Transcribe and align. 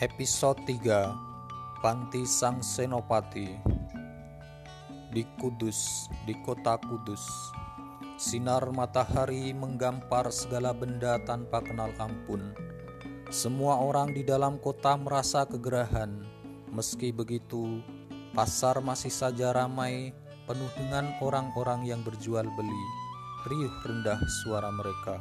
Episode 0.00 0.64
3 0.64 1.84
Panti 1.84 2.24
Sang 2.24 2.64
Senopati. 2.64 3.52
Di 5.12 5.28
Kudus, 5.36 6.08
di 6.24 6.32
kota 6.40 6.80
Kudus 6.80 7.20
Sinar 8.16 8.64
matahari 8.72 9.52
menggampar 9.52 10.32
segala 10.32 10.72
benda 10.72 11.20
tanpa 11.28 11.60
kenal 11.60 11.92
ampun. 12.00 12.56
Semua 13.28 13.76
orang 13.76 14.16
di 14.16 14.24
dalam 14.24 14.56
kota 14.56 14.96
merasa 14.96 15.44
kegerahan. 15.44 16.16
Meski 16.72 17.12
begitu, 17.12 17.84
pasar 18.32 18.80
masih 18.80 19.12
saja 19.12 19.52
ramai 19.52 20.16
Penuh 20.48 20.72
dengan 20.80 21.12
orang-orang 21.20 21.84
yang 21.84 22.00
berjual 22.00 22.48
beli. 22.56 22.84
Riuh 23.52 23.76
rendah 23.84 24.16
suara 24.40 24.72
mereka. 24.72 25.20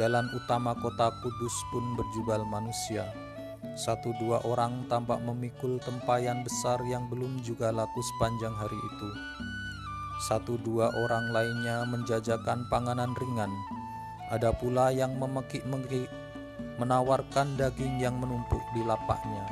Jalan 0.00 0.32
utama 0.32 0.72
kota 0.80 1.12
Kudus 1.20 1.56
pun 1.68 1.84
berjubal 1.92 2.40
manusia 2.48 3.25
satu 3.76 4.16
dua 4.16 4.40
orang 4.48 4.88
tampak 4.88 5.20
memikul 5.20 5.76
tempayan 5.84 6.40
besar 6.40 6.80
yang 6.88 7.12
belum 7.12 7.44
juga 7.44 7.68
laku 7.68 8.00
sepanjang 8.00 8.56
hari 8.56 8.80
itu. 8.80 9.10
Satu 10.24 10.56
dua 10.64 10.88
orang 10.96 11.28
lainnya 11.28 11.84
menjajakan 11.84 12.64
panganan 12.72 13.12
ringan. 13.20 13.52
Ada 14.32 14.56
pula 14.56 14.88
yang 14.96 15.20
memekik-mekik 15.20 16.08
menawarkan 16.80 17.60
daging 17.60 18.00
yang 18.00 18.16
menumpuk 18.16 18.64
di 18.72 18.80
lapaknya. 18.80 19.44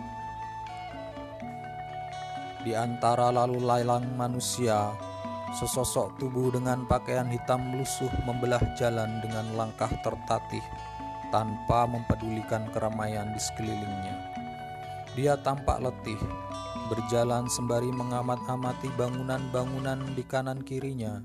Di 2.65 2.73
antara 2.73 3.29
lalu 3.29 3.61
lalang 3.61 4.09
manusia, 4.17 4.89
sesosok 5.53 6.17
tubuh 6.17 6.49
dengan 6.49 6.89
pakaian 6.89 7.29
hitam 7.29 7.77
lusuh 7.77 8.09
membelah 8.25 8.73
jalan 8.73 9.21
dengan 9.21 9.53
langkah 9.53 9.93
tertatih 10.01 10.65
tanpa 11.33 11.89
mempedulikan 11.89 12.69
keramaian 12.73 13.33
di 13.33 13.41
sekelilingnya. 13.41 14.17
Dia 15.15 15.39
tampak 15.39 15.79
letih, 15.79 16.19
berjalan 16.91 17.47
sembari 17.47 17.89
mengamat-amati 17.95 18.91
bangunan-bangunan 18.99 20.03
di 20.19 20.25
kanan 20.27 20.59
kirinya, 20.67 21.23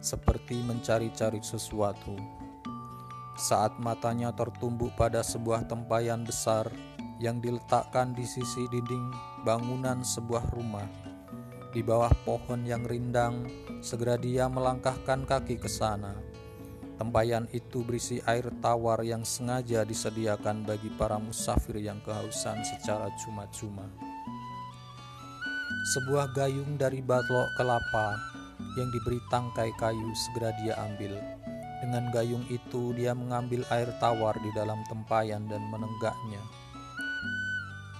seperti 0.00 0.64
mencari-cari 0.64 1.44
sesuatu. 1.44 2.16
Saat 3.36 3.76
matanya 3.76 4.32
tertumbuk 4.32 4.96
pada 4.96 5.20
sebuah 5.20 5.68
tempayan 5.68 6.24
besar 6.24 6.72
yang 7.20 7.44
diletakkan 7.44 8.16
di 8.16 8.24
sisi 8.24 8.64
dinding 8.72 9.12
bangunan 9.44 10.00
sebuah 10.00 10.56
rumah, 10.56 10.88
di 11.76 11.84
bawah 11.84 12.12
pohon 12.24 12.64
yang 12.64 12.88
rindang, 12.88 13.44
segera 13.84 14.16
dia 14.16 14.48
melangkahkan 14.48 15.28
kaki 15.28 15.60
ke 15.60 15.68
sana 15.68 16.35
Tempayan 16.96 17.44
itu 17.52 17.84
berisi 17.84 18.24
air 18.24 18.48
tawar 18.64 19.04
yang 19.04 19.20
sengaja 19.20 19.84
disediakan 19.84 20.64
bagi 20.64 20.88
para 20.96 21.20
musafir 21.20 21.76
yang 21.76 22.00
kehausan 22.00 22.64
secara 22.64 23.12
cuma-cuma. 23.20 23.84
Sebuah 25.92 26.32
gayung 26.32 26.80
dari 26.80 27.04
batlok 27.04 27.52
kelapa 27.60 28.16
yang 28.80 28.88
diberi 28.88 29.20
tangkai 29.28 29.76
kayu 29.76 30.08
segera 30.16 30.56
dia 30.56 30.72
ambil. 30.88 31.20
Dengan 31.84 32.08
gayung 32.08 32.48
itu 32.48 32.96
dia 32.96 33.12
mengambil 33.12 33.60
air 33.68 33.92
tawar 34.00 34.32
di 34.40 34.48
dalam 34.56 34.80
tempayan 34.88 35.44
dan 35.52 35.60
menenggaknya. 35.68 36.40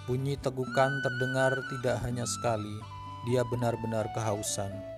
Bunyi 0.09 0.41
tegukan 0.41 1.05
terdengar 1.05 1.53
tidak 1.69 2.01
hanya 2.01 2.25
sekali, 2.25 2.81
dia 3.29 3.45
benar-benar 3.45 4.09
kehausan. 4.17 4.96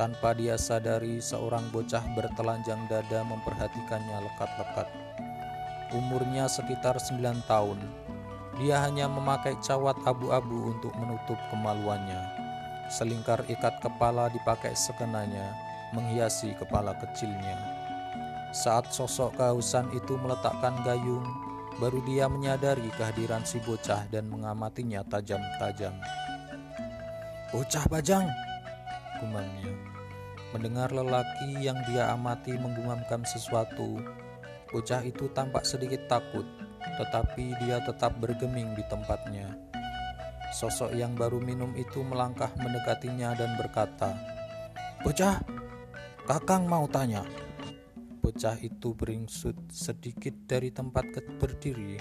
Tanpa 0.00 0.32
dia 0.32 0.56
sadari, 0.56 1.20
seorang 1.20 1.68
bocah 1.68 2.00
bertelanjang 2.16 2.88
dada 2.88 3.20
memperhatikannya 3.20 4.32
lekat-lekat. 4.32 4.88
Umurnya 5.92 6.48
sekitar 6.48 6.96
9 6.96 7.44
tahun. 7.44 7.76
Dia 8.56 8.80
hanya 8.80 9.12
memakai 9.12 9.60
cawat 9.60 10.00
abu-abu 10.08 10.72
untuk 10.72 10.96
menutup 10.96 11.36
kemaluannya. 11.52 12.16
Selingkar 12.88 13.44
ikat 13.44 13.76
kepala 13.84 14.32
dipakai 14.32 14.72
sekenanya, 14.72 15.52
menghiasi 15.92 16.56
kepala 16.56 16.96
kecilnya. 16.96 17.60
Saat 18.56 18.96
sosok 18.96 19.36
kehausan 19.36 19.92
itu 19.92 20.16
meletakkan 20.16 20.80
gayung, 20.80 21.28
baru 21.76 22.00
dia 22.08 22.24
menyadari 22.24 22.88
kehadiran 22.96 23.44
si 23.44 23.60
bocah 23.60 24.08
dan 24.08 24.32
mengamatinya 24.32 25.04
tajam-tajam. 25.04 25.92
Bocah 27.52 27.84
bajang, 27.92 28.32
gumamnya. 29.20 29.70
Mendengar 30.50 30.90
lelaki 30.90 31.62
yang 31.62 31.78
dia 31.86 32.10
amati 32.10 32.58
menggumamkan 32.58 33.22
sesuatu, 33.22 34.02
bocah 34.74 35.04
itu 35.06 35.30
tampak 35.30 35.62
sedikit 35.62 36.10
takut, 36.10 36.42
tetapi 36.98 37.54
dia 37.62 37.78
tetap 37.86 38.18
bergeming 38.18 38.74
di 38.74 38.82
tempatnya. 38.90 39.46
Sosok 40.50 40.90
yang 40.98 41.14
baru 41.14 41.38
minum 41.38 41.70
itu 41.78 42.02
melangkah 42.02 42.50
mendekatinya 42.58 43.38
dan 43.38 43.54
berkata, 43.54 44.18
"Bocah, 45.06 45.38
Kakang 46.26 46.66
mau 46.66 46.90
tanya." 46.90 47.22
Bocah 48.18 48.58
itu 48.58 48.90
beringsut 48.94 49.54
sedikit 49.70 50.34
dari 50.50 50.74
tempat 50.74 51.06
berdiri. 51.38 51.98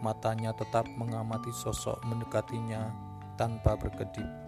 Matanya 0.00 0.56
tetap 0.56 0.88
mengamati 0.96 1.52
sosok 1.52 2.00
mendekatinya 2.08 2.88
tanpa 3.36 3.76
berkedip. 3.76 4.47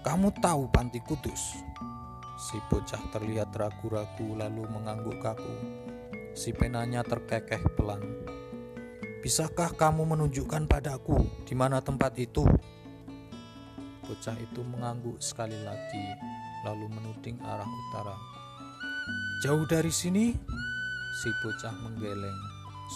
"Kamu 0.00 0.32
tahu 0.40 0.68
Panti 0.72 1.00
Kudus?" 1.04 1.60
Si 2.40 2.56
bocah 2.72 3.04
terlihat 3.12 3.52
ragu-ragu 3.52 4.32
lalu 4.32 4.64
mengangguk 4.72 5.20
kaku. 5.20 5.56
Si 6.32 6.56
penanya 6.56 7.04
terkekeh 7.04 7.60
pelan. 7.76 8.00
Bisakah 9.20 9.76
kamu 9.76 10.08
menunjukkan 10.08 10.64
padaku 10.64 11.20
di 11.44 11.52
mana 11.52 11.84
tempat 11.84 12.16
itu? 12.16 12.48
Bocah 14.00 14.36
itu 14.40 14.64
mengangguk 14.64 15.20
sekali 15.20 15.60
lagi, 15.60 16.16
lalu 16.64 16.88
menuding 16.88 17.36
arah 17.44 17.68
utara. 17.68 18.16
Jauh 19.44 19.68
dari 19.68 19.92
sini, 19.92 20.32
si 21.20 21.28
bocah 21.44 21.76
menggeleng. 21.84 22.40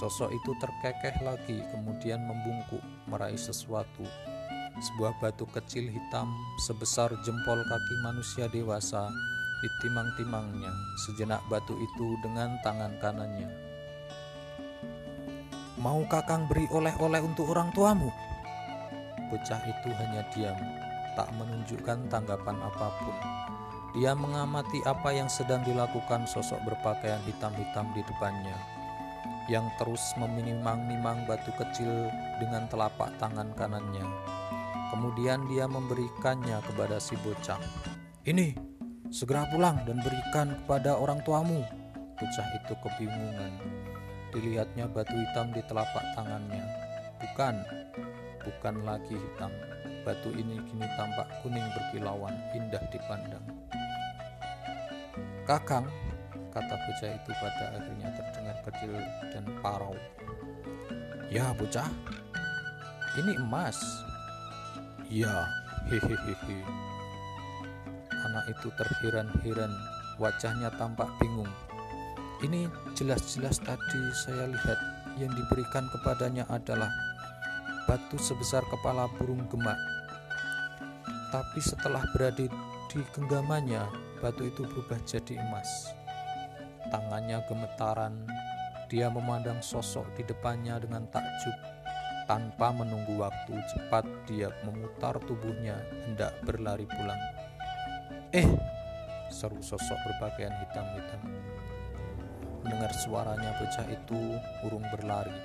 Sosok 0.00 0.32
itu 0.32 0.56
terkekeh 0.56 1.20
lagi, 1.20 1.60
kemudian 1.68 2.24
membungkuk, 2.24 2.82
meraih 3.12 3.36
sesuatu. 3.36 4.08
Sebuah 4.74 5.14
batu 5.22 5.46
kecil 5.54 5.86
hitam 5.86 6.34
sebesar 6.66 7.14
jempol 7.22 7.62
kaki 7.62 7.94
manusia 8.02 8.50
dewasa 8.50 9.06
ditimang-timangnya 9.62 10.74
sejenak 11.06 11.38
batu 11.46 11.78
itu 11.78 12.18
dengan 12.26 12.58
tangan 12.66 12.90
kanannya. 12.98 13.48
Mau 15.78 16.02
kakang 16.10 16.50
beri 16.50 16.66
oleh-oleh 16.74 17.22
untuk 17.22 17.54
orang 17.54 17.70
tuamu? 17.70 18.10
Bocah 19.30 19.62
itu 19.62 19.88
hanya 19.94 20.26
diam, 20.34 20.58
tak 21.14 21.30
menunjukkan 21.38 22.10
tanggapan 22.10 22.58
apa 22.58 22.88
pun. 22.98 23.16
Dia 23.94 24.10
mengamati 24.18 24.82
apa 24.90 25.14
yang 25.14 25.30
sedang 25.30 25.62
dilakukan 25.62 26.26
sosok 26.26 26.58
berpakaian 26.66 27.22
hitam-hitam 27.30 27.86
di 27.94 28.02
depannya, 28.02 28.58
yang 29.46 29.70
terus 29.78 30.02
meminimang-nimang 30.18 31.22
batu 31.30 31.54
kecil 31.54 32.10
dengan 32.42 32.66
telapak 32.66 33.14
tangan 33.22 33.54
kanannya. 33.54 34.02
Kemudian 34.94 35.50
dia 35.50 35.66
memberikannya 35.66 36.62
kepada 36.70 37.02
si 37.02 37.18
bocah. 37.18 37.58
Ini, 38.22 38.54
Segera 39.14 39.46
pulang 39.46 39.78
dan 39.86 40.02
berikan 40.02 40.58
kepada 40.58 40.98
orang 40.98 41.22
tuamu. 41.22 41.62
Bocah 42.18 42.48
itu 42.58 42.74
kebingungan. 42.82 43.62
Dilihatnya 44.34 44.90
batu 44.90 45.14
hitam 45.14 45.54
di 45.54 45.62
telapak 45.70 46.02
tangannya. 46.18 46.66
Bukan, 47.22 47.62
bukan 48.42 48.74
lagi 48.82 49.14
hitam. 49.14 49.54
Batu 50.02 50.34
ini 50.34 50.58
kini 50.66 50.82
tampak 50.98 51.30
kuning 51.46 51.62
berkilauan, 51.78 52.34
indah 52.58 52.82
dipandang. 52.90 53.46
Kakang, 55.46 55.86
kata 56.50 56.74
bocah 56.74 57.10
itu 57.14 57.30
pada 57.38 57.64
akhirnya 57.78 58.08
terdengar 58.18 58.56
kecil 58.66 58.98
dan 59.30 59.46
parau. 59.62 59.94
Ya 61.30 61.54
bocah, 61.54 61.86
ini 63.14 63.38
emas. 63.38 64.03
Ya, 65.12 65.44
hehehe. 65.92 66.58
Anak 68.24 68.44
itu 68.48 68.72
terheran-heran, 68.72 69.68
wajahnya 70.16 70.72
tampak 70.80 71.12
bingung. 71.20 71.50
Ini 72.40 72.72
jelas-jelas 72.96 73.60
tadi 73.60 74.00
saya 74.24 74.48
lihat 74.48 74.78
yang 75.20 75.28
diberikan 75.36 75.84
kepadanya 75.92 76.48
adalah 76.48 76.88
batu 77.84 78.16
sebesar 78.16 78.64
kepala 78.72 79.04
burung 79.20 79.44
gemak. 79.52 79.76
Tapi 81.28 81.60
setelah 81.60 82.00
berada 82.16 82.48
di 82.88 83.00
genggamannya, 83.12 83.84
batu 84.24 84.48
itu 84.48 84.64
berubah 84.64 85.04
jadi 85.04 85.36
emas. 85.36 85.92
Tangannya 86.88 87.44
gemetaran, 87.44 88.24
dia 88.88 89.12
memandang 89.12 89.60
sosok 89.60 90.08
di 90.16 90.24
depannya 90.24 90.80
dengan 90.80 91.04
takjub. 91.12 91.73
Tanpa 92.24 92.72
menunggu 92.72 93.20
waktu, 93.20 93.52
cepat 93.68 94.08
dia 94.24 94.48
memutar 94.64 95.20
tubuhnya 95.28 95.76
hendak 96.08 96.32
berlari 96.40 96.88
pulang. 96.88 97.20
Eh, 98.32 98.48
seru 99.28 99.60
sosok 99.60 100.00
berpakaian 100.08 100.56
hitam-hitam. 100.64 101.20
Mendengar 102.64 102.96
suaranya 102.96 103.52
bocah 103.60 103.86
itu, 103.92 104.40
urung 104.64 104.88
berlari. 104.88 105.36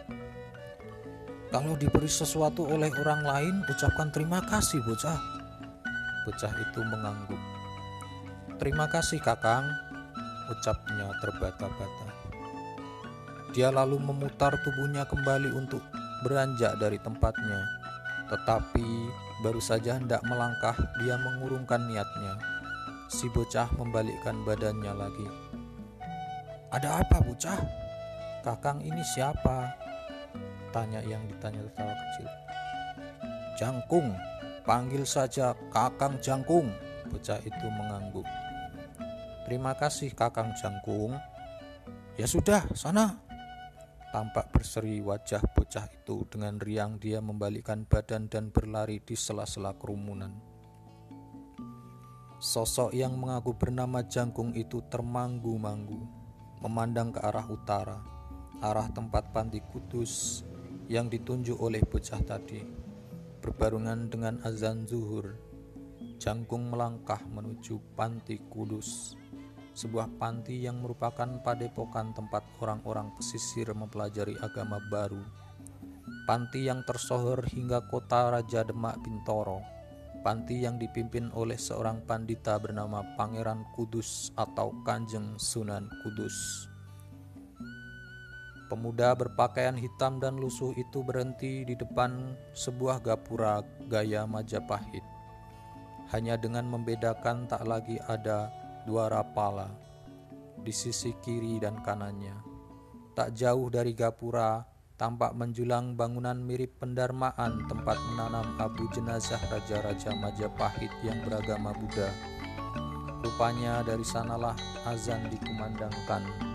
Kalau 1.51 1.75
diberi 1.75 2.07
sesuatu 2.07 2.63
oleh 2.63 2.87
orang 2.95 3.27
lain, 3.27 3.55
ucapkan 3.67 4.07
terima 4.15 4.39
kasih, 4.47 4.79
bocah. 4.79 5.19
Bocah 6.23 6.53
itu 6.63 6.79
mengangguk. 6.79 7.43
Terima 8.55 8.87
kasih, 8.87 9.19
Kakang, 9.19 9.67
ucapnya 10.47 11.11
terbata-bata. 11.19 12.07
Dia 13.51 13.67
lalu 13.73 13.99
memutar 13.99 14.55
tubuhnya 14.63 15.03
kembali 15.09 15.49
untuk 15.57 15.81
beranjak 16.23 16.75
dari 16.79 16.99
tempatnya. 16.99 17.63
Tetapi 18.29 18.89
baru 19.41 19.61
saja 19.63 19.97
hendak 19.97 20.21
melangkah, 20.27 20.75
dia 21.01 21.17
mengurungkan 21.17 21.89
niatnya. 21.89 22.37
Si 23.09 23.25
bocah 23.33 23.67
membalikkan 23.79 24.45
badannya 24.45 24.93
lagi. 24.93 25.27
Ada 26.69 27.01
apa, 27.01 27.17
bocah? 27.25 27.59
Kakang 28.45 28.85
ini 28.85 29.01
siapa? 29.01 29.73
Tanya 30.69 31.01
yang 31.01 31.25
ditanya 31.25 31.65
tertawa 31.65 31.93
kecil. 31.97 32.29
Jangkung, 33.57 34.13
panggil 34.63 35.01
saja 35.03 35.57
Kakang 35.73 36.21
Jangkung. 36.21 36.69
Bocah 37.09 37.41
itu 37.41 37.67
mengangguk. 37.73 38.29
Terima 39.49 39.73
kasih 39.73 40.13
Kakang 40.13 40.53
Jangkung. 40.53 41.17
Ya 42.13 42.29
sudah, 42.29 42.61
sana. 42.77 43.28
Tampak 44.09 44.49
berseri 44.49 45.05
wajah 45.05 45.45
bocah 45.53 45.85
itu 45.85 46.25
dengan 46.33 46.57
riang 46.57 46.97
dia 46.97 47.21
membalikkan 47.21 47.85
badan 47.85 48.25
dan 48.25 48.49
berlari 48.49 48.97
di 49.05 49.13
sela-sela 49.13 49.77
kerumunan. 49.77 50.33
Sosok 52.41 52.89
yang 52.89 53.21
mengaku 53.21 53.53
bernama 53.53 54.01
Jangkung 54.01 54.57
itu 54.57 54.81
termanggu-manggu, 54.89 56.01
memandang 56.65 57.13
ke 57.13 57.21
arah 57.21 57.45
utara, 57.53 58.01
arah 58.65 58.89
tempat 58.89 59.29
panti 59.29 59.61
kudus 59.61 60.41
yang 60.89 61.05
ditunjuk 61.05 61.61
oleh 61.61 61.85
bocah 61.85 62.25
tadi. 62.25 62.65
Berbarungan 63.45 64.09
dengan 64.09 64.41
azan 64.41 64.89
zuhur, 64.89 65.37
Jangkung 66.17 66.73
melangkah 66.73 67.21
menuju 67.29 67.93
panti 67.93 68.41
kudus, 68.41 69.18
sebuah 69.79 70.19
panti 70.19 70.67
yang 70.67 70.83
merupakan 70.83 71.39
padepokan 71.39 72.11
tempat 72.11 72.43
orang-orang 72.59 73.15
pesisir 73.15 73.71
mempelajari 73.71 74.35
agama 74.43 74.75
baru. 74.91 75.23
Panti 76.27 76.67
yang 76.67 76.83
tersohor 76.83 77.47
hingga 77.47 77.87
kota 77.87 78.27
Raja 78.27 78.67
Demak 78.67 78.99
Bintoro, 78.99 79.63
panti 80.19 80.67
yang 80.67 80.75
dipimpin 80.75 81.31
oleh 81.31 81.55
seorang 81.55 82.03
pandita 82.03 82.59
bernama 82.59 83.15
Pangeran 83.15 83.63
Kudus 83.71 84.35
atau 84.35 84.75
Kanjeng 84.83 85.39
Sunan 85.39 85.87
Kudus. 86.03 86.67
Pemuda 88.67 89.15
berpakaian 89.15 89.79
hitam 89.79 90.19
dan 90.21 90.37
lusuh 90.37 90.75
itu 90.75 91.01
berhenti 91.01 91.65
di 91.65 91.73
depan 91.73 92.35
sebuah 92.51 93.01
gapura 93.01 93.63
gaya 93.87 94.27
Majapahit. 94.29 95.01
Hanya 96.13 96.37
dengan 96.37 96.69
membedakan 96.69 97.49
tak 97.49 97.65
lagi 97.65 97.97
ada 98.05 98.58
dua 98.83 99.11
rapala 99.11 99.67
di 100.59 100.71
sisi 100.75 101.15
kiri 101.19 101.59
dan 101.59 101.79
kanannya. 101.79 102.35
Tak 103.15 103.35
jauh 103.35 103.67
dari 103.67 103.95
gapura 103.95 104.63
tampak 104.99 105.31
menjulang 105.31 105.95
bangunan 105.95 106.35
mirip 106.35 106.75
pendarmaan 106.79 107.63
tempat 107.71 107.95
menanam 108.11 108.43
abu 108.59 108.83
jenazah 108.91 109.39
raja-raja 109.47 110.11
Majapahit 110.15 110.91
yang 111.07 111.23
beragama 111.23 111.71
Buddha. 111.71 112.11
Rupanya 113.19 113.83
dari 113.83 114.03
sanalah 114.03 114.55
azan 114.87 115.27
dikumandangkan 115.27 116.49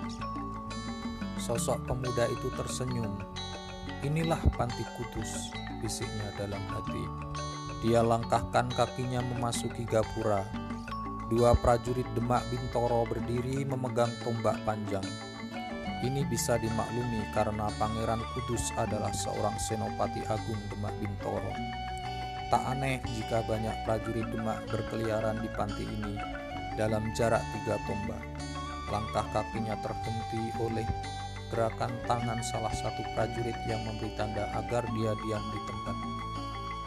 Sosok 1.44 1.84
pemuda 1.84 2.24
itu 2.32 2.48
tersenyum. 2.56 3.20
Inilah 4.00 4.40
panti 4.56 4.80
kudus, 4.96 5.52
bisiknya 5.84 6.32
dalam 6.40 6.60
hati. 6.72 7.04
Dia 7.84 8.00
langkahkan 8.00 8.72
kakinya 8.72 9.20
memasuki 9.20 9.84
gapura. 9.84 10.63
Dua 11.24 11.56
prajurit 11.56 12.04
Demak 12.12 12.44
Bintoro 12.52 13.08
berdiri 13.08 13.64
memegang 13.64 14.12
tombak 14.20 14.60
panjang. 14.68 15.04
Ini 16.04 16.20
bisa 16.28 16.60
dimaklumi 16.60 17.24
karena 17.32 17.72
Pangeran 17.80 18.20
Kudus 18.36 18.68
adalah 18.76 19.08
seorang 19.08 19.56
senopati 19.56 20.20
agung 20.28 20.60
Demak 20.68 20.92
Bintoro. 21.00 21.48
Tak 22.52 22.76
aneh 22.76 23.00
jika 23.16 23.40
banyak 23.48 23.72
prajurit 23.88 24.28
Demak 24.28 24.68
berkeliaran 24.68 25.40
di 25.40 25.48
panti 25.56 25.88
ini 25.88 26.12
dalam 26.76 27.08
jarak 27.16 27.40
tiga 27.56 27.80
tombak. 27.88 28.20
Langkah 28.92 29.24
kakinya 29.32 29.80
terhenti 29.80 30.52
oleh 30.60 30.84
gerakan 31.48 31.96
tangan 32.04 32.44
salah 32.44 32.74
satu 32.76 33.00
prajurit 33.16 33.56
yang 33.64 33.80
memberi 33.88 34.12
tanda 34.20 34.44
agar 34.60 34.84
dia 34.92 35.16
diam 35.24 35.44
di 35.56 35.60
tempat. 35.64 35.96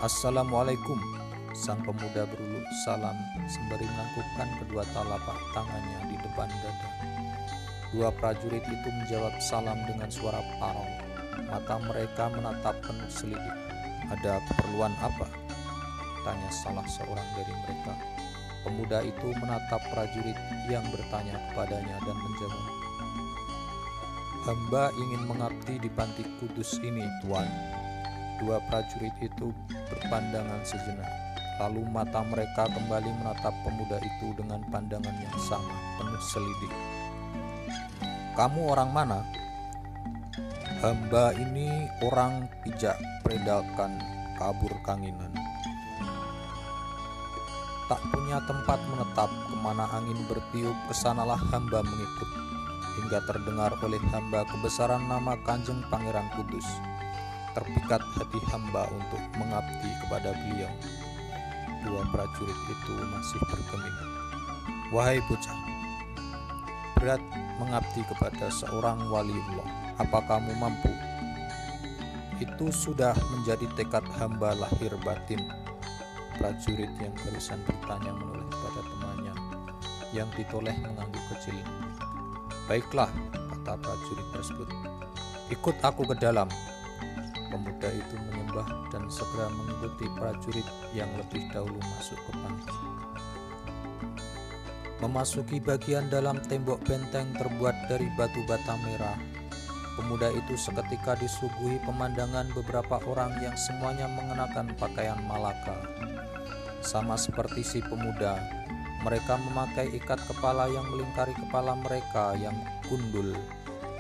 Assalamualaikum, 0.06 1.17
sang 1.58 1.82
pemuda 1.82 2.30
beruluk 2.30 2.70
salam 2.86 3.18
sembari 3.50 3.90
menangkupkan 3.90 4.50
kedua 4.62 4.86
telapak 4.94 5.38
tangannya 5.58 6.14
di 6.14 6.16
depan 6.22 6.46
dada. 6.46 6.90
Dua 7.90 8.14
prajurit 8.14 8.62
itu 8.62 8.90
menjawab 8.94 9.34
salam 9.42 9.82
dengan 9.90 10.06
suara 10.14 10.38
parau. 10.62 10.86
Mata 11.50 11.82
mereka 11.82 12.30
menatap 12.30 12.78
penuh 12.86 13.10
selidik. 13.10 13.58
Ada 14.06 14.38
keperluan 14.46 14.94
apa? 15.02 15.26
Tanya 16.22 16.52
salah 16.54 16.86
seorang 16.86 17.26
dari 17.34 17.54
mereka. 17.66 17.94
Pemuda 18.62 19.02
itu 19.02 19.34
menatap 19.42 19.82
prajurit 19.90 20.38
yang 20.70 20.86
bertanya 20.94 21.42
kepadanya 21.50 21.98
dan 22.04 22.18
menjawab, 22.20 22.66
Hamba 24.46 24.92
ingin 24.96 25.24
mengabdi 25.28 25.76
di 25.80 25.90
panti 25.90 26.24
kudus 26.38 26.78
ini, 26.84 27.04
Tuan. 27.24 27.48
Dua 28.44 28.62
prajurit 28.70 29.16
itu 29.24 29.50
berpandangan 29.90 30.62
sejenak. 30.68 31.27
Lalu 31.58 31.82
mata 31.90 32.22
mereka 32.22 32.70
kembali 32.70 33.10
menatap 33.18 33.54
pemuda 33.66 33.98
itu 33.98 34.30
dengan 34.38 34.62
pandangan 34.70 35.16
yang 35.18 35.38
sama, 35.42 35.74
penuh 35.98 36.22
selidik. 36.22 36.74
Kamu 38.38 38.78
orang 38.78 38.94
mana? 38.94 39.20
Hamba 40.78 41.34
ini 41.34 41.90
orang 42.06 42.46
pijak 42.62 43.02
predakan 43.26 43.98
kabur 44.38 44.70
kanginan. 44.86 45.34
Tak 47.90 48.04
punya 48.14 48.38
tempat 48.46 48.78
menetap, 48.94 49.32
ke 49.50 49.56
mana 49.58 49.90
angin 49.98 50.22
bertiup, 50.30 50.78
ke 50.86 50.94
sanalah 50.94 51.40
hamba 51.50 51.82
mengikut 51.82 52.30
hingga 53.02 53.24
terdengar 53.26 53.72
oleh 53.82 54.02
hamba 54.14 54.44
kebesaran 54.46 55.06
nama 55.10 55.34
Kanjeng 55.42 55.82
Pangeran 55.90 56.30
Kudus. 56.36 56.68
Terpikat 57.56 58.04
hati 58.14 58.38
hamba 58.54 58.86
untuk 58.94 59.24
mengabdi 59.40 59.90
kepada 60.06 60.36
beliau. 60.36 60.70
Dua 61.88 62.04
prajurit 62.12 62.60
itu 62.68 62.94
masih 63.16 63.40
bergeming. 63.48 63.98
Wahai 64.92 65.24
bocah, 65.32 65.56
berat 67.00 67.24
mengabdi 67.64 68.04
kepada 68.12 68.52
seorang 68.52 69.08
waliullah. 69.08 69.96
Apa 69.96 70.20
kamu 70.28 70.52
mampu? 70.60 70.92
Itu 72.44 72.76
sudah 72.76 73.16
menjadi 73.32 73.72
tekad 73.80 74.04
hamba 74.20 74.52
lahir 74.60 74.92
batin. 75.08 75.40
Prajurit 76.36 76.92
yang 77.00 77.16
barusan 77.24 77.58
bertanya 77.64 78.12
menoleh 78.14 78.46
pada 78.52 78.82
temannya 78.84 79.34
yang 80.12 80.30
ditoleh 80.36 80.76
mengangguk 80.84 81.24
kecil. 81.34 81.56
Baiklah, 82.70 83.10
kata 83.32 83.80
prajurit 83.80 84.28
tersebut. 84.36 84.70
Ikut 85.50 85.80
aku 85.82 86.04
ke 86.04 86.20
dalam. 86.20 86.52
Pemuda 87.48 87.90
itu 87.96 88.16
menyembah 88.28 88.68
dan 88.92 89.08
segera 89.08 89.48
mengikuti 89.56 90.06
prajurit 90.20 90.68
yang 90.96 91.10
lebih 91.20 91.44
dahulu 91.52 91.80
masuk 91.98 92.20
ke 92.28 92.32
pantai. 92.36 92.80
Memasuki 94.98 95.58
bagian 95.62 96.10
dalam 96.10 96.42
tembok 96.50 96.82
benteng 96.88 97.30
terbuat 97.38 97.76
dari 97.86 98.10
batu 98.18 98.42
bata 98.50 98.74
merah, 98.82 99.20
pemuda 99.98 100.34
itu 100.34 100.58
seketika 100.58 101.14
disuguhi 101.18 101.78
pemandangan 101.86 102.50
beberapa 102.54 102.98
orang 103.06 103.34
yang 103.42 103.54
semuanya 103.58 104.10
mengenakan 104.10 104.74
pakaian 104.78 105.22
Malaka. 105.30 105.78
Sama 106.82 107.14
seperti 107.14 107.62
si 107.62 107.80
pemuda, 107.82 108.42
mereka 109.06 109.38
memakai 109.38 109.94
ikat 109.98 110.18
kepala 110.26 110.66
yang 110.70 110.86
melingkari 110.90 111.34
kepala 111.38 111.78
mereka 111.78 112.34
yang 112.38 112.58
gundul. 112.90 113.38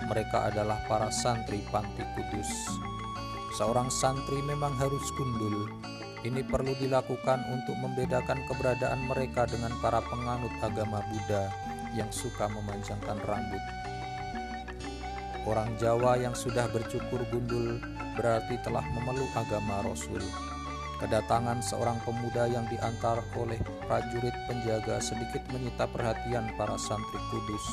Mereka 0.10 0.53
adalah 0.53 0.82
para 0.89 1.10
santri 1.13 1.62
Panti 1.70 2.06
Kudus. 2.13 2.50
Seorang 3.58 3.89
santri 3.89 4.41
memang 4.46 4.74
harus 4.77 5.06
gundul. 5.17 5.70
Ini 6.27 6.43
perlu 6.43 6.75
dilakukan 6.75 7.39
untuk 7.55 7.79
membedakan 7.79 8.43
keberadaan 8.51 9.00
mereka 9.07 9.48
dengan 9.48 9.72
para 9.79 10.03
penganut 10.03 10.51
agama 10.60 11.00
Buddha 11.07 11.48
yang 11.96 12.12
suka 12.12 12.51
memanjangkan 12.51 13.15
rambut. 13.24 13.63
Orang 15.48 15.79
Jawa 15.79 16.19
yang 16.19 16.36
sudah 16.36 16.67
bercukur 16.67 17.24
gundul 17.31 17.79
berarti 18.19 18.60
telah 18.60 18.84
memeluk 18.91 19.31
agama 19.39 19.79
Rasul. 19.88 20.19
Kedatangan 21.00 21.63
seorang 21.63 21.96
pemuda 22.03 22.51
yang 22.51 22.67
diantar 22.67 23.24
oleh 23.39 23.63
prajurit 23.88 24.36
penjaga 24.51 25.00
sedikit 25.00 25.48
menyita 25.55 25.88
perhatian 25.88 26.51
para 26.60 26.75
santri 26.75 27.24
kudus. 27.31 27.63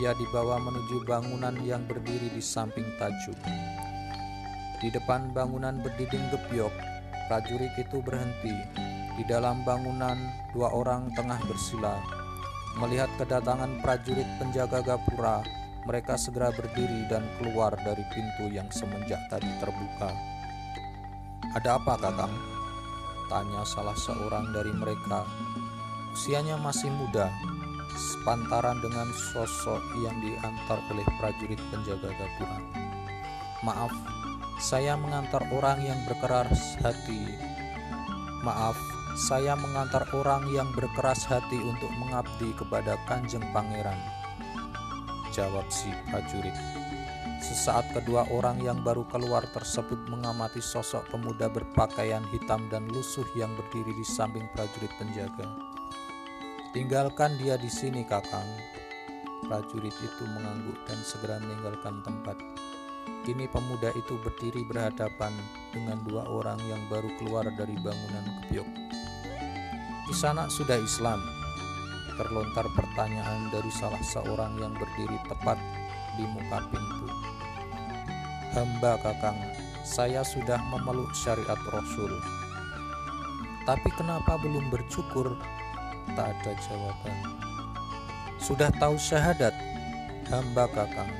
Ia 0.00 0.16
dibawa 0.16 0.56
menuju 0.56 1.04
bangunan 1.04 1.52
yang 1.60 1.84
berdiri 1.84 2.32
di 2.32 2.40
samping 2.40 2.88
tajuk. 2.96 3.36
Di 4.80 4.88
depan 4.88 5.36
bangunan 5.36 5.84
berdinding 5.84 6.32
gebyok, 6.32 6.87
prajurit 7.28 7.70
itu 7.76 8.00
berhenti. 8.00 8.56
Di 9.20 9.24
dalam 9.28 9.60
bangunan, 9.62 10.16
dua 10.56 10.72
orang 10.72 11.12
tengah 11.12 11.38
bersila. 11.44 12.00
Melihat 12.80 13.12
kedatangan 13.20 13.84
prajurit 13.84 14.26
penjaga 14.40 14.80
gapura, 14.80 15.44
mereka 15.84 16.16
segera 16.16 16.48
berdiri 16.48 17.04
dan 17.12 17.28
keluar 17.36 17.76
dari 17.84 18.02
pintu 18.10 18.48
yang 18.48 18.66
semenjak 18.72 19.20
tadi 19.28 19.48
terbuka. 19.60 20.10
Ada 21.52 21.76
apa, 21.76 21.94
Kakang? 22.00 22.34
Tanya 23.28 23.62
salah 23.68 23.96
seorang 23.96 24.56
dari 24.56 24.72
mereka. 24.72 25.28
Usianya 26.16 26.56
masih 26.56 26.88
muda, 26.88 27.28
sepantaran 27.98 28.80
dengan 28.80 29.12
sosok 29.12 29.82
yang 30.00 30.16
diantar 30.24 30.80
oleh 30.88 31.04
prajurit 31.20 31.60
penjaga 31.68 32.08
gapura. 32.14 32.58
Maaf, 33.66 33.92
saya 34.58 34.98
mengantar 34.98 35.46
orang 35.54 35.78
yang 35.86 36.02
berkeras 36.02 36.74
hati. 36.82 37.38
Maaf, 38.42 38.74
saya 39.14 39.54
mengantar 39.54 40.02
orang 40.10 40.50
yang 40.50 40.66
berkeras 40.74 41.22
hati 41.30 41.62
untuk 41.62 41.90
mengabdi 42.02 42.50
kepada 42.58 42.98
Kanjeng 43.06 43.46
Pangeran. 43.54 43.98
Jawab 45.30 45.62
si 45.70 45.94
prajurit. 46.10 46.54
Sesaat 47.38 47.86
kedua 47.94 48.26
orang 48.34 48.58
yang 48.58 48.82
baru 48.82 49.06
keluar 49.06 49.46
tersebut 49.54 50.10
mengamati 50.10 50.58
sosok 50.58 51.06
pemuda 51.14 51.46
berpakaian 51.46 52.26
hitam 52.34 52.66
dan 52.66 52.90
lusuh 52.90 53.26
yang 53.38 53.54
berdiri 53.54 53.94
di 53.94 54.02
samping 54.02 54.50
prajurit 54.58 54.90
penjaga. 54.98 55.46
Tinggalkan 56.74 57.38
dia 57.38 57.54
di 57.54 57.70
sini, 57.70 58.02
Kakang. 58.02 58.50
Prajurit 59.46 59.94
itu 60.02 60.24
mengangguk 60.34 60.82
dan 60.90 60.98
segera 61.06 61.38
meninggalkan 61.38 62.02
tempat. 62.02 62.67
Kini 63.28 63.44
pemuda 63.44 63.92
itu 63.92 64.16
berdiri 64.24 64.64
berhadapan 64.64 65.28
dengan 65.68 66.00
dua 66.08 66.24
orang 66.32 66.56
yang 66.64 66.80
baru 66.88 67.12
keluar 67.20 67.44
dari 67.60 67.76
bangunan 67.76 68.24
kebyok. 68.24 68.64
Di 70.08 70.14
sana 70.16 70.48
sudah 70.48 70.80
Islam. 70.80 71.20
Terlontar 72.16 72.64
pertanyaan 72.72 73.52
dari 73.52 73.68
salah 73.68 74.00
seorang 74.00 74.56
yang 74.56 74.72
berdiri 74.72 75.20
tepat 75.28 75.60
di 76.16 76.24
muka 76.24 76.72
pintu. 76.72 77.04
Hamba 78.56 78.96
kakang, 79.04 79.36
saya 79.84 80.24
sudah 80.24 80.56
memeluk 80.72 81.12
syariat 81.12 81.60
Rasul. 81.68 82.08
Tapi 83.68 83.92
kenapa 83.92 84.40
belum 84.40 84.72
bercukur? 84.72 85.36
Tak 86.16 86.32
ada 86.32 86.56
jawaban. 86.64 87.16
Sudah 88.40 88.72
tahu 88.80 88.96
syahadat? 88.96 89.52
Hamba 90.32 90.64
kakang. 90.72 91.12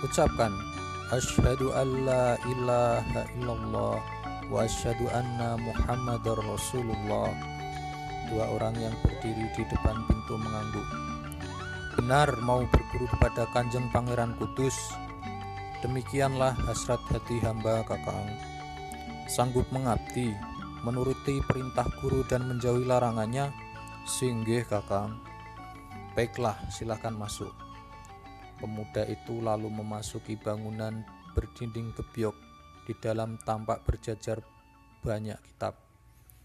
Ucapkan 0.00 0.71
Asyhadu 1.12 1.76
an 1.76 2.08
la 2.08 2.40
ilaha 2.48 3.28
illallah 3.36 4.00
wa 4.48 4.64
asyhadu 4.64 5.12
anna 5.12 5.60
Muhammadar 5.60 6.40
Rasulullah. 6.40 7.28
Dua 8.32 8.48
orang 8.48 8.72
yang 8.80 8.96
berdiri 9.04 9.44
di 9.52 9.60
depan 9.68 10.08
pintu 10.08 10.40
mengangguk. 10.40 10.88
Benar 12.00 12.32
mau 12.40 12.64
berguru 12.64 13.04
kepada 13.12 13.44
Kanjeng 13.52 13.92
Pangeran 13.92 14.32
Kudus. 14.40 14.72
Demikianlah 15.84 16.56
hasrat 16.64 17.04
hati 17.12 17.44
hamba 17.44 17.84
Kakang. 17.84 18.32
Sanggup 19.28 19.68
mengabdi, 19.68 20.32
menuruti 20.80 21.44
perintah 21.44 21.92
guru 22.00 22.24
dan 22.24 22.48
menjauhi 22.48 22.88
larangannya. 22.88 23.52
Singgih 24.08 24.64
Kakang. 24.64 25.20
Baiklah, 26.16 26.56
silahkan 26.72 27.12
masuk. 27.12 27.52
Pemuda 28.62 29.02
itu 29.10 29.42
lalu 29.42 29.66
memasuki 29.66 30.38
bangunan 30.38 31.02
berdinding 31.34 31.90
gebyok. 31.98 32.38
Di 32.86 32.94
dalam 33.02 33.42
tampak 33.42 33.82
berjajar 33.82 34.38
banyak 35.02 35.38
kitab. 35.42 35.74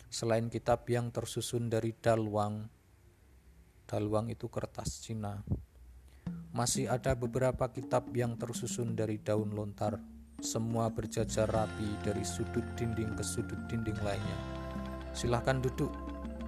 Selain 0.10 0.50
kitab 0.50 0.90
yang 0.90 1.14
tersusun 1.14 1.70
dari 1.70 1.94
dalwang, 1.94 2.66
dalwang 3.86 4.34
itu 4.34 4.50
kertas 4.50 5.06
Cina. 5.06 5.46
Masih 6.58 6.90
ada 6.90 7.14
beberapa 7.14 7.70
kitab 7.70 8.10
yang 8.18 8.34
tersusun 8.34 8.98
dari 8.98 9.22
daun 9.22 9.54
lontar. 9.54 10.02
Semua 10.42 10.90
berjajar 10.90 11.50
rapi 11.50 12.02
dari 12.02 12.26
sudut 12.26 12.66
dinding 12.74 13.14
ke 13.14 13.22
sudut 13.26 13.58
dinding 13.70 13.98
lainnya. 14.02 14.40
Silahkan 15.14 15.62
duduk. 15.62 15.94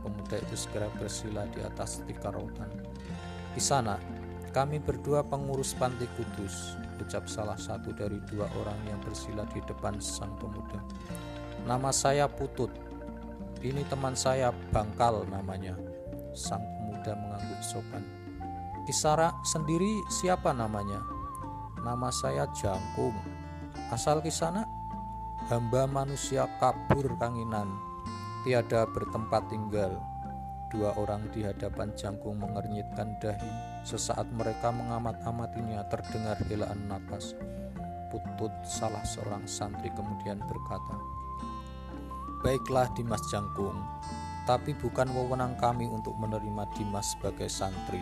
Pemuda 0.02 0.40
itu 0.40 0.56
segera 0.56 0.90
bersila 0.98 1.46
di 1.52 1.62
atas 1.62 2.02
tikar 2.10 2.34
rotan. 2.34 2.70
Di 3.54 3.62
sana, 3.62 4.00
kami 4.50 4.82
berdua 4.82 5.22
pengurus 5.22 5.78
panti 5.78 6.10
kudus, 6.18 6.76
ucap 6.98 7.30
salah 7.30 7.58
satu 7.58 7.94
dari 7.94 8.18
dua 8.28 8.50
orang 8.62 8.78
yang 8.90 9.00
bersila 9.06 9.46
di 9.50 9.62
depan 9.64 10.02
sang 10.02 10.34
pemuda. 10.42 10.82
Nama 11.66 11.90
saya 11.94 12.26
Putut. 12.26 12.74
Ini 13.60 13.84
teman 13.92 14.16
saya 14.16 14.50
Bangkal 14.72 15.28
namanya. 15.30 15.78
Sang 16.34 16.62
pemuda 16.62 17.14
mengangguk 17.14 17.62
sopan. 17.62 18.04
Kisara 18.90 19.36
sendiri 19.46 20.02
siapa 20.10 20.50
namanya? 20.50 21.04
Nama 21.86 22.10
saya 22.10 22.50
Jangkung. 22.58 23.16
Asal 23.94 24.20
kisana? 24.26 24.66
Hamba 25.48 25.86
manusia 25.86 26.50
kabur 26.58 27.06
kanginan. 27.22 27.70
Tiada 28.44 28.88
bertempat 28.90 29.52
tinggal 29.52 30.00
Dua 30.70 30.94
orang 31.02 31.26
di 31.34 31.42
hadapan 31.42 31.90
jangkung 31.98 32.38
mengernyitkan 32.38 33.18
dahi. 33.18 33.54
Sesaat 33.82 34.30
mereka 34.30 34.70
mengamat-amatinya 34.70 35.82
terdengar 35.90 36.38
helaan 36.46 36.86
napas. 36.86 37.34
Putut 38.14 38.54
salah 38.62 39.02
seorang 39.02 39.50
santri 39.50 39.90
kemudian 39.90 40.38
berkata, 40.46 40.98
Baiklah 42.46 42.86
Dimas 42.94 43.22
Jangkung, 43.34 43.82
tapi 44.46 44.78
bukan 44.78 45.10
wewenang 45.10 45.58
kami 45.58 45.90
untuk 45.90 46.14
menerima 46.22 46.70
Dimas 46.78 47.18
sebagai 47.18 47.50
santri. 47.50 48.02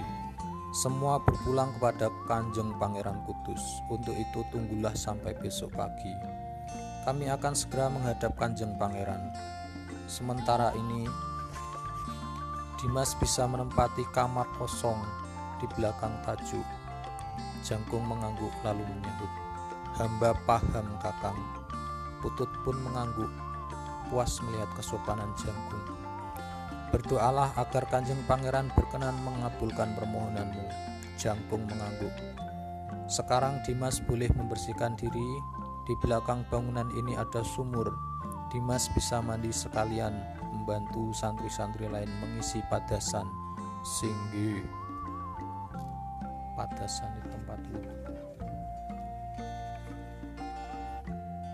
Semua 0.75 1.23
berpulang 1.23 1.71
kepada 1.79 2.11
Kanjeng 2.27 2.75
Pangeran 2.75 3.23
Kudus. 3.23 3.79
Untuk 3.87 4.13
itu 4.13 4.43
tunggulah 4.51 4.91
sampai 4.91 5.31
besok 5.39 5.71
pagi. 5.73 6.11
Kami 7.07 7.31
akan 7.31 7.55
segera 7.55 7.87
menghadap 7.87 8.35
Kanjeng 8.35 8.75
Pangeran. 8.75 9.31
Sementara 10.11 10.75
ini 10.75 11.07
Dimas 12.77 13.17
bisa 13.17 13.49
menempati 13.49 14.05
kamar 14.13 14.45
kosong 14.61 15.01
di 15.57 15.65
belakang 15.73 16.13
tajuk. 16.21 16.61
Jangkung 17.65 18.05
mengangguk 18.05 18.53
lalu 18.61 18.85
menyahut. 18.85 19.31
Hamba 19.97 20.37
paham 20.45 20.85
kakang. 21.01 21.41
Putut 22.21 22.45
pun 22.61 22.77
mengangguk, 22.85 23.33
puas 24.13 24.37
melihat 24.45 24.69
kesopanan 24.77 25.33
Jangkung. 25.41 25.97
Berdoalah 26.93 27.57
agar 27.57 27.89
kanjeng 27.89 28.21
pangeran 28.29 28.69
berkenan 28.77 29.17
mengabulkan 29.25 29.97
permohonanmu. 29.97 30.69
Jangkung 31.17 31.65
mengangguk. 31.65 32.13
Sekarang 33.09 33.57
Dimas 33.65 33.97
boleh 34.05 34.29
membersihkan 34.37 34.93
diri. 34.93 35.29
Di 35.89 35.97
belakang 35.97 36.45
bangunan 36.53 36.93
ini 36.93 37.17
ada 37.17 37.41
sumur. 37.41 37.89
Dimas 38.53 38.85
bisa 38.93 39.17
mandi 39.17 39.49
sekalian 39.49 40.13
membantu 40.67 41.15
santri-santri 41.15 41.87
lain 41.87 42.11
mengisi 42.19 42.59
padasan. 42.67 43.23
Singgi. 43.87 44.67
Padasan 46.59 47.07
di 47.15 47.23
tempat 47.31 47.59
wudhu 47.71 47.95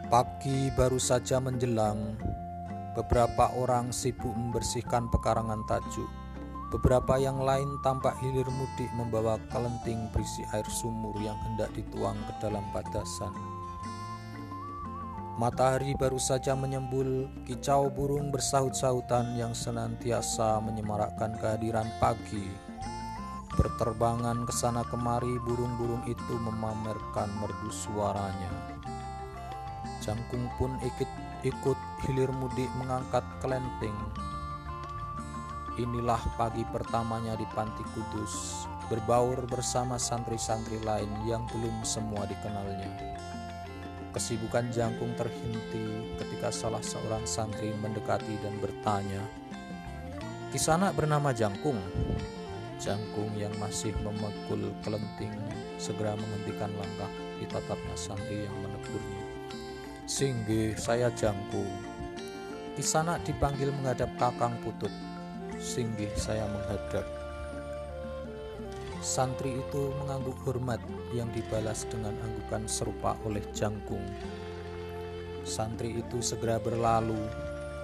pagi 0.10 0.70
baru 0.78 1.02
saja 1.02 1.42
menjelang 1.42 2.18
beberapa 2.94 3.50
orang 3.58 3.90
sibuk 3.90 4.34
membersihkan 4.34 5.10
pekarangan 5.10 5.62
tajuk. 5.66 6.10
Beberapa 6.70 7.18
yang 7.22 7.42
lain 7.42 7.70
tampak 7.86 8.18
hilir 8.22 8.46
mudik 8.50 8.90
membawa 8.98 9.42
kelenting 9.50 10.10
berisi 10.14 10.42
air 10.54 10.66
sumur 10.70 11.14
yang 11.22 11.38
hendak 11.50 11.70
dituang 11.74 12.18
ke 12.30 12.34
dalam 12.42 12.66
padasan 12.74 13.53
Matahari 15.44 15.92
baru 15.92 16.16
saja 16.16 16.56
menyembul, 16.56 17.28
kicau 17.44 17.92
burung 17.92 18.32
bersaut-sautan 18.32 19.36
yang 19.36 19.52
senantiasa 19.52 20.64
menyemarakkan 20.64 21.36
kehadiran 21.36 21.84
pagi. 22.00 22.48
Berterbangan 23.52 24.48
ke 24.48 24.56
sana 24.56 24.88
kemari, 24.88 25.36
burung-burung 25.44 26.00
itu 26.08 26.34
memamerkan 26.40 27.28
merdu 27.44 27.68
suaranya. 27.76 28.80
Jangkung 30.00 30.48
pun 30.56 30.80
ikut, 30.80 31.12
ikut 31.44 31.80
hilir 32.08 32.32
mudik 32.40 32.72
mengangkat 32.80 33.28
kelenting. 33.44 34.00
Inilah 35.76 36.24
pagi 36.40 36.64
pertamanya 36.72 37.36
di 37.36 37.44
Panti 37.52 37.84
Kudus, 37.92 38.64
berbaur 38.88 39.44
bersama 39.52 40.00
santri-santri 40.00 40.80
lain 40.88 41.12
yang 41.28 41.44
belum 41.52 41.84
semua 41.84 42.24
dikenalnya. 42.32 43.12
Kesibukan 44.14 44.70
Jangkung 44.70 45.18
terhenti 45.18 46.14
ketika 46.22 46.54
salah 46.54 46.86
seorang 46.86 47.26
santri 47.26 47.74
mendekati 47.82 48.38
dan 48.46 48.54
bertanya, 48.62 49.26
Kisana 50.54 50.94
bernama 50.94 51.34
Jangkung. 51.34 51.82
Jangkung 52.78 53.34
yang 53.34 53.50
masih 53.58 53.90
memekul 54.06 54.70
kelenting 54.86 55.34
segera 55.82 56.14
menghentikan 56.14 56.70
langkah 56.78 57.10
di 57.42 57.50
tatapnya 57.50 57.98
santri 57.98 58.46
yang 58.46 58.54
menegurnya. 58.62 59.24
Singgi, 60.06 60.78
saya 60.78 61.10
Jangku. 61.18 61.66
sana 62.86 63.18
dipanggil 63.26 63.74
menghadap 63.82 64.14
Kakang 64.22 64.54
Putut. 64.62 64.94
Singgi, 65.58 66.06
saya 66.14 66.46
menghadap. 66.46 67.23
Santri 69.04 69.60
itu 69.60 69.92
mengangguk 70.00 70.40
hormat 70.48 70.80
yang 71.12 71.28
dibalas 71.36 71.84
dengan 71.92 72.16
anggukan 72.24 72.64
serupa 72.72 73.20
oleh 73.28 73.44
Jangkung. 73.52 74.00
Santri 75.44 76.00
itu 76.00 76.24
segera 76.24 76.56
berlalu. 76.56 77.20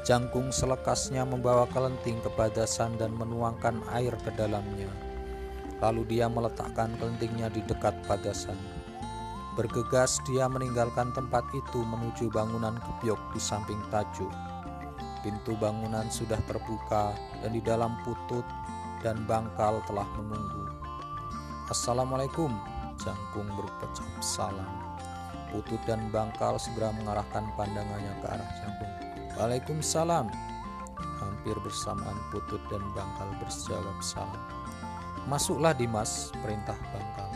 Jangkung 0.08 0.48
selekasnya 0.48 1.28
membawa 1.28 1.68
kelenting 1.76 2.24
ke 2.24 2.32
badasan 2.40 2.96
dan 2.96 3.12
menuangkan 3.20 3.84
air 3.92 4.16
ke 4.24 4.32
dalamnya. 4.40 4.88
Lalu 5.84 6.08
dia 6.08 6.32
meletakkan 6.32 6.96
kelentingnya 6.96 7.52
di 7.52 7.68
dekat 7.68 8.00
badasan. 8.08 8.56
Bergegas 9.60 10.24
dia 10.24 10.48
meninggalkan 10.48 11.12
tempat 11.12 11.44
itu 11.52 11.84
menuju 11.84 12.32
bangunan 12.32 12.80
gebyok 12.80 13.20
di 13.36 13.44
samping 13.44 13.84
tajuk. 13.92 14.32
Pintu 15.20 15.52
bangunan 15.60 16.08
sudah 16.08 16.40
terbuka 16.48 17.12
dan 17.44 17.52
di 17.52 17.60
dalam 17.60 17.92
putut 18.08 18.48
dan 19.04 19.28
bangkal 19.28 19.84
telah 19.84 20.08
menunggu. 20.16 20.79
Assalamualaikum, 21.70 22.50
Jangkung 22.98 23.46
berucap 23.54 23.94
salam. 24.26 24.66
Putut 25.54 25.78
dan 25.86 26.02
Bangkal 26.10 26.58
segera 26.58 26.90
mengarahkan 26.98 27.46
pandangannya 27.54 28.10
ke 28.10 28.26
arah 28.26 28.52
Jangkung. 28.58 28.94
Waalaikumsalam. 29.38 30.34
Hampir 31.22 31.54
bersamaan 31.62 32.18
Putut 32.34 32.58
dan 32.74 32.82
Bangkal 32.98 33.30
berjawab 33.38 34.02
salam. 34.02 34.42
Masuklah 35.30 35.78
Dimas, 35.78 36.34
perintah 36.42 36.74
Bangkal. 36.90 37.30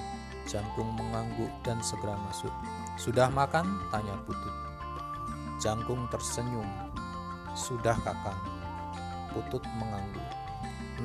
Jangkung 0.49 0.89
mengangguk 0.97 1.53
dan 1.61 1.77
segera 1.85 2.17
masuk. 2.25 2.49
Sudah 2.97 3.29
makan? 3.29 3.69
Tanya 3.93 4.17
Putut. 4.25 4.55
Jangkung 5.61 6.09
tersenyum. 6.09 6.65
Sudah 7.53 7.93
kakang. 8.01 8.41
Putut 9.29 9.61
mengangguk. 9.77 10.29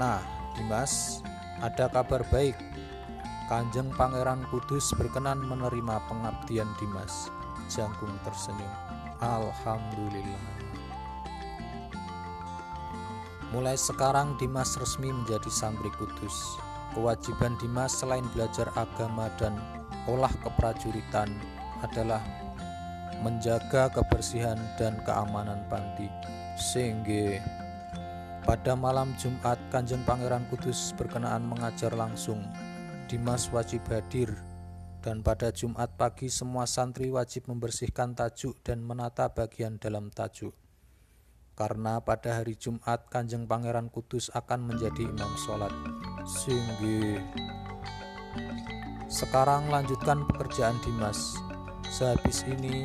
Nah, 0.01 0.17
Dimas, 0.57 1.21
ada 1.61 1.93
kabar 1.93 2.25
baik 2.33 2.57
Kanjeng 3.49 3.89
Pangeran 3.97 4.45
Kudus 4.53 4.93
berkenan 4.93 5.41
menerima 5.41 6.05
pengabdian 6.05 6.69
Dimas. 6.77 7.33
Jangkung 7.73 8.13
tersenyum. 8.21 8.69
Alhamdulillah. 9.25 10.45
Mulai 13.49 13.81
sekarang 13.81 14.37
Dimas 14.37 14.77
resmi 14.77 15.09
menjadi 15.09 15.49
santri 15.49 15.89
kudus. 15.97 16.61
Kewajiban 16.93 17.57
Dimas 17.57 17.97
selain 17.97 18.29
belajar 18.37 18.69
agama 18.77 19.33
dan 19.41 19.57
olah 20.05 20.33
keprajuritan 20.45 21.33
adalah 21.81 22.21
menjaga 23.25 23.89
kebersihan 23.89 24.61
dan 24.77 25.01
keamanan 25.09 25.65
panti. 25.73 26.13
Sehingga 26.61 27.41
pada 28.45 28.77
malam 28.77 29.17
Jumat 29.17 29.57
Kanjeng 29.73 30.05
Pangeran 30.05 30.45
Kudus 30.53 30.93
berkenaan 31.01 31.49
mengajar 31.49 31.97
langsung 31.97 32.45
Dimas 33.09 33.49
wajib 33.57 33.89
hadir 33.89 34.37
dan 35.01 35.25
pada 35.25 35.49
Jumat 35.49 35.97
pagi 35.97 36.29
semua 36.29 36.69
santri 36.69 37.09
wajib 37.09 37.49
membersihkan 37.49 38.13
tajuk 38.13 38.61
dan 38.61 38.85
menata 38.85 39.33
bagian 39.33 39.81
dalam 39.81 40.13
tajuk. 40.13 40.53
Karena 41.57 42.05
pada 42.05 42.37
hari 42.37 42.53
Jumat 42.61 43.09
Kanjeng 43.09 43.49
Pangeran 43.49 43.89
Kudus 43.89 44.29
akan 44.37 44.69
menjadi 44.69 45.09
imam 45.09 45.33
sholat. 45.41 45.73
Singgi. 46.29 47.17
Sekarang 49.09 49.73
lanjutkan 49.73 50.29
pekerjaan 50.29 50.77
Dimas. 50.85 51.41
Sehabis 51.89 52.45
ini 52.45 52.85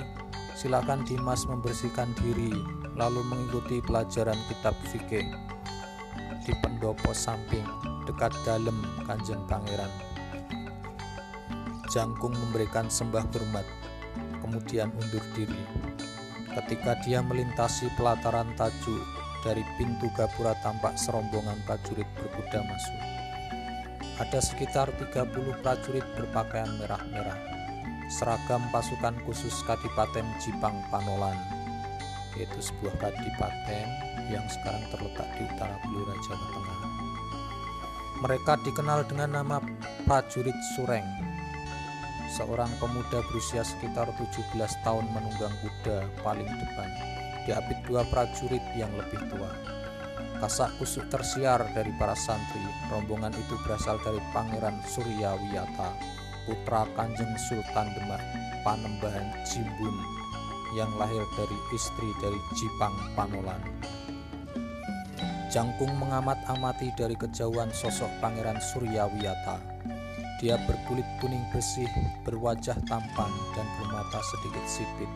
silakan 0.55 1.03
Dimas 1.03 1.43
membersihkan 1.43 2.15
diri 2.23 2.55
lalu 2.95 3.27
mengikuti 3.27 3.83
pelajaran 3.83 4.39
kitab 4.47 4.71
fikih 4.88 5.27
di 6.47 6.53
pendopo 6.63 7.12
samping 7.12 7.67
dekat 8.07 8.31
dalam 8.47 8.79
Kanjeng 9.03 9.43
Pangeran. 9.51 10.12
Jangkung 11.93 12.34
memberikan 12.34 12.89
sembah 12.89 13.21
hormat, 13.29 13.69
kemudian 14.41 14.89
undur 14.97 15.21
diri. 15.38 15.62
Ketika 16.49 16.97
dia 17.06 17.21
melintasi 17.21 17.86
pelataran 17.93 18.49
tajuk, 18.58 19.06
dari 19.45 19.62
pintu 19.77 20.10
gapura 20.17 20.58
tampak 20.65 20.97
serombongan 20.97 21.60
prajurit 21.69 22.10
berkuda 22.17 22.65
masuk. 22.65 23.01
Ada 24.17 24.39
sekitar 24.41 24.89
30 24.97 25.62
prajurit 25.62 26.06
berpakaian 26.17 26.82
merah-merah, 26.82 27.38
seragam 28.10 28.65
pasukan 28.73 29.13
khusus 29.29 29.53
Kadipaten 29.69 30.25
Jipang 30.41 30.82
Panolan, 30.89 31.38
yaitu 32.34 32.58
sebuah 32.58 32.97
kadipaten 32.97 33.86
yang 34.34 34.45
sekarang 34.49 34.82
terletak 34.89 35.29
di 35.38 35.45
utara 35.45 35.77
Blora, 35.86 36.15
Jawa 36.25 36.47
Tengah. 36.58 36.79
Mereka 38.25 38.53
dikenal 38.65 39.06
dengan 39.06 39.29
nama 39.43 39.58
prajurit 40.10 40.56
Sureng 40.73 41.22
seorang 42.34 42.69
pemuda 42.82 43.22
berusia 43.30 43.62
sekitar 43.62 44.10
17 44.17 44.58
tahun 44.82 45.06
menunggang 45.13 45.54
kuda 45.62 46.02
paling 46.26 46.50
depan, 46.50 46.89
diapit 47.46 47.78
dua 47.86 48.02
prajurit 48.10 48.63
yang 48.74 48.89
lebih 48.98 49.22
tua. 49.30 49.54
Kasak 50.41 50.74
kusuk 50.82 51.06
tersiar 51.13 51.62
dari 51.78 51.93
para 52.02 52.17
santri, 52.17 52.65
rombongan 52.89 53.32
itu 53.38 53.56
berasal 53.63 54.02
dari 54.02 54.19
Pangeran 54.34 54.76
Surya 54.84 55.38
Wiyata, 55.39 55.93
putra 56.50 56.89
Kanjeng 56.98 57.32
Sultan 57.48 57.88
Demak, 57.96 58.19
Panembahan 58.65 59.30
Jimbun, 59.48 59.96
yang 60.74 60.89
lahir 60.98 61.24
dari 61.38 61.58
istri 61.72 62.10
dari 62.19 62.39
Jipang 62.58 62.98
Panolan. 63.13 63.62
Jangkung 65.54 65.93
mengamat-amati 66.02 66.98
dari 66.98 67.13
kejauhan 67.13 67.69
sosok 67.69 68.10
Pangeran 68.17 68.58
Surya 68.58 69.06
Wiyata 69.06 69.62
dia 70.43 70.60
berkulit 70.67 71.08
kuning 71.23 71.39
bersih, 71.56 71.88
berwajah 72.27 72.75
tampan, 72.91 73.32
dan 73.56 73.63
bermata 73.79 74.19
sedikit 74.19 74.65
sipit. 74.67 75.08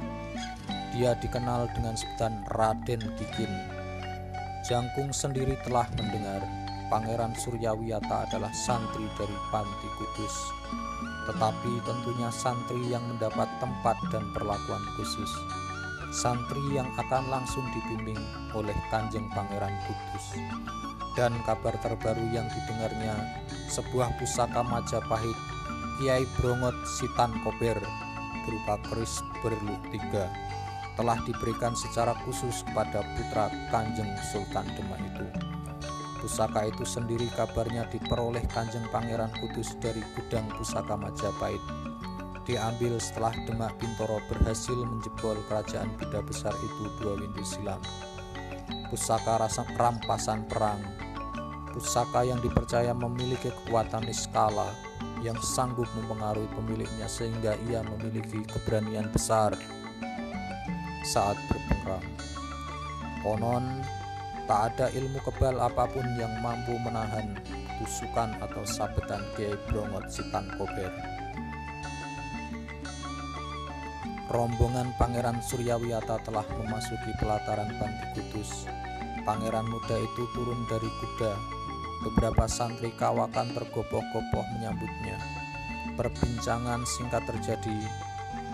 Dia 0.95 1.19
dikenal 1.19 1.67
dengan 1.75 1.99
sebutan 1.99 2.47
Raden 2.55 3.03
Kikin. 3.19 3.51
Jangkung 4.63 5.11
sendiri 5.11 5.59
telah 5.67 5.83
mendengar 5.99 6.39
Pangeran 6.87 7.35
Suryawiyata 7.35 8.31
adalah 8.31 8.55
santri 8.55 9.03
dari 9.19 9.35
Panti 9.51 9.89
Kudus, 9.99 10.35
tetapi 11.27 11.83
tentunya 11.83 12.31
santri 12.31 12.87
yang 12.87 13.03
mendapat 13.11 13.51
tempat 13.59 13.99
dan 14.15 14.23
perlakuan 14.31 14.83
khusus. 14.95 15.31
Santri 16.15 16.63
yang 16.71 16.87
akan 16.95 17.27
langsung 17.27 17.67
dibimbing 17.75 18.23
oleh 18.55 18.75
Kanjeng 18.87 19.27
Pangeran 19.35 19.75
Kudus 19.91 20.39
dan 21.17 21.33
kabar 21.49 21.73
terbaru 21.81 22.21
yang 22.29 22.45
didengarnya 22.53 23.17
sebuah 23.73 24.13
pusaka 24.21 24.61
Majapahit 24.61 25.35
Kiai 25.97 26.29
Brongot 26.37 26.77
Sitan 26.85 27.33
Kober 27.41 27.81
berupa 28.45 28.77
keris 28.85 29.25
berluk 29.41 29.81
tiga 29.89 30.29
telah 30.93 31.17
diberikan 31.25 31.73
secara 31.73 32.13
khusus 32.21 32.61
kepada 32.69 33.01
putra 33.17 33.49
Kanjeng 33.73 34.13
Sultan 34.29 34.65
Demak 34.77 35.01
itu. 35.01 35.25
Pusaka 36.21 36.69
itu 36.69 36.85
sendiri 36.85 37.29
kabarnya 37.33 37.85
diperoleh 37.89 38.45
Kanjeng 38.49 38.85
Pangeran 38.93 39.29
Kudus 39.41 39.73
dari 39.81 40.01
gudang 40.13 40.45
pusaka 40.53 40.93
Majapahit. 40.97 41.61
Diambil 42.45 42.97
setelah 43.01 43.33
Demak 43.45 43.73
Bintoro 43.81 44.21
berhasil 44.29 44.77
menjebol 44.77 45.37
kerajaan 45.49 45.93
Buddha 45.97 46.21
besar 46.21 46.53
itu 46.61 46.89
dua 47.01 47.17
windu 47.17 47.41
silam. 47.41 47.81
Pusaka 48.89 49.41
rasa 49.41 49.65
rampasan 49.77 50.45
perang 50.49 51.06
pusaka 51.77 52.25
yang 52.25 52.41
dipercaya 52.41 52.89
memiliki 52.89 53.53
kekuatan 53.53 54.01
niskala 54.09 54.73
yang 55.21 55.37
sanggup 55.45 55.85
mempengaruhi 55.93 56.49
pemiliknya 56.57 57.05
sehingga 57.05 57.53
ia 57.69 57.85
memiliki 57.85 58.41
keberanian 58.49 59.05
besar 59.13 59.53
saat 61.05 61.37
berperang. 61.45 62.01
Konon, 63.21 63.85
tak 64.49 64.73
ada 64.73 64.89
ilmu 64.89 65.21
kebal 65.21 65.61
apa 65.61 65.85
pun 65.85 66.01
yang 66.17 66.33
mampu 66.41 66.73
menahan 66.81 67.37
tusukan 67.77 68.33
atau 68.41 68.65
sabetan 68.65 69.21
Kiai 69.37 69.53
Brongot 69.69 70.09
Sitan 70.09 70.49
Kober. 70.57 70.89
Rombongan 74.33 74.97
Pangeran 74.97 75.39
Suryawiyata 75.45 76.25
telah 76.25 76.43
memasuki 76.57 77.13
pelataran 77.21 77.69
Panti 77.77 78.05
Kudus. 78.17 78.65
Pangeran 79.23 79.69
muda 79.69 79.95
itu 80.01 80.23
turun 80.33 80.65
dari 80.67 80.89
kuda 80.89 81.56
Beberapa 82.05 82.45
santri 82.45 82.93
kawakan 82.93 83.57
tergopoh-gopoh 83.57 84.45
menyambutnya. 84.53 85.17
Perbincangan 85.97 86.85
singkat 86.85 87.25
terjadi. 87.25 87.79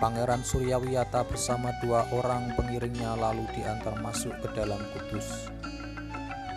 Pangeran 0.00 0.40
Suryawiyata 0.40 1.28
bersama 1.28 1.70
dua 1.84 2.08
orang 2.16 2.56
pengiringnya 2.56 3.14
lalu 3.20 3.44
diantar 3.52 4.00
masuk 4.00 4.32
ke 4.40 4.48
dalam 4.56 4.80
kudus. 4.96 5.48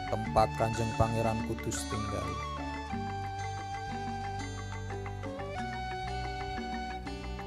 Tempat 0.08 0.47
kanjeng 0.56 0.88
Pangeran 0.95 1.43
Kudus 1.52 1.84
tinggal. 1.91 2.28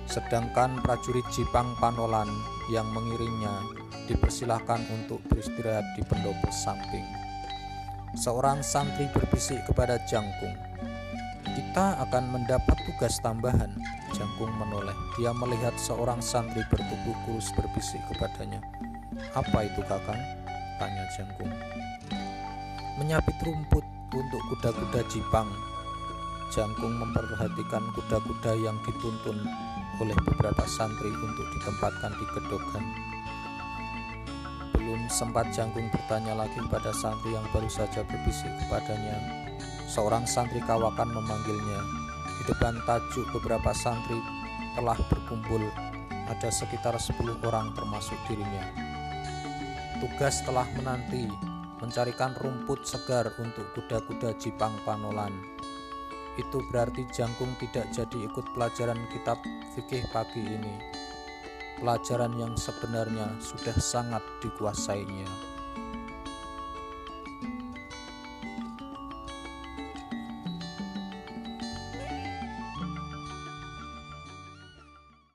Sedangkan 0.05 0.83
prajurit 0.85 1.24
Jipang 1.33 1.72
Panolan 1.81 2.29
yang 2.68 2.87
mengiringnya 2.92 3.62
dipersilahkan 4.11 4.83
untuk 4.90 5.22
beristirahat 5.31 5.87
di 5.94 6.03
pendopo 6.03 6.50
samping. 6.50 7.19
Seorang 8.18 8.59
santri 8.66 9.07
berbisik 9.14 9.62
kepada 9.70 9.94
Jangkung, 10.03 10.59
"Kita 11.46 11.94
akan 12.03 12.35
mendapat 12.35 12.75
tugas 12.83 13.23
tambahan." 13.23 13.70
Jangkung 14.11 14.51
menoleh. 14.59 14.94
Dia 15.14 15.31
melihat 15.31 15.79
seorang 15.79 16.18
santri 16.18 16.66
bertubuh 16.66 17.14
kurus 17.23 17.55
berbisik 17.55 18.03
kepadanya. 18.11 18.59
"Apa 19.31 19.62
itu, 19.62 19.79
Kakang?" 19.87 20.18
tanya 20.83 21.07
Jangkung. 21.14 21.55
"Menyapit 22.99 23.38
rumput 23.46 23.87
untuk 24.11 24.42
kuda-kuda 24.51 25.07
Jipang." 25.07 25.51
Jangkung 26.51 26.99
memperhatikan 26.99 27.94
kuda-kuda 27.94 28.59
yang 28.59 28.75
dituntun 28.83 29.46
oleh 30.03 30.18
beberapa 30.27 30.66
santri 30.66 31.14
untuk 31.14 31.46
ditempatkan 31.55 32.11
di 32.18 32.27
gedogan. 32.35 33.10
Sempat 35.11 35.51
Jangkung 35.51 35.90
bertanya 35.90 36.38
lagi 36.38 36.62
pada 36.70 36.94
santri 36.94 37.35
yang 37.35 37.42
baru 37.51 37.66
saja 37.66 38.07
berbisik 38.07 38.46
kepadanya. 38.62 39.18
Seorang 39.90 40.23
santri 40.23 40.62
kawakan 40.62 41.11
memanggilnya. 41.11 41.83
Di 42.38 42.42
depan 42.46 42.79
tajuk 42.87 43.27
beberapa 43.35 43.75
santri 43.75 44.23
telah 44.79 44.94
berkumpul 45.11 45.66
ada 46.31 46.46
sekitar 46.46 46.94
10 46.94 47.42
orang 47.42 47.75
termasuk 47.75 48.14
dirinya. 48.31 48.70
Tugas 49.99 50.46
telah 50.46 50.64
menanti 50.79 51.27
mencarikan 51.83 52.38
rumput 52.38 52.87
segar 52.87 53.35
untuk 53.42 53.66
kuda-kuda 53.75 54.38
Jipang 54.38 54.79
Panolan. 54.87 55.35
Itu 56.38 56.62
berarti 56.70 57.03
Jangkung 57.11 57.59
tidak 57.59 57.90
jadi 57.90 58.31
ikut 58.31 58.46
pelajaran 58.55 59.03
kitab 59.11 59.42
fikih 59.75 60.07
pagi 60.14 60.38
ini. 60.38 60.99
Pelajaran 61.80 62.36
yang 62.36 62.52
sebenarnya 62.60 63.40
sudah 63.40 63.72
sangat 63.80 64.20
dikuasainya. 64.44 65.49